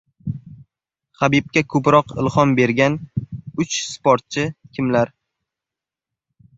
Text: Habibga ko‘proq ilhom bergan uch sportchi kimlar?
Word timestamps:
Habibga 1.19 1.63
ko‘proq 1.75 2.15
ilhom 2.23 2.57
bergan 2.61 2.97
uch 3.65 3.79
sportchi 3.93 4.51
kimlar? 4.75 5.17